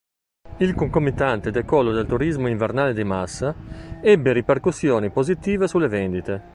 [0.57, 3.53] Il concomitante decollo del turismo invernale di massa,
[4.01, 6.43] ebbe ripercussioni positive sulle vendite.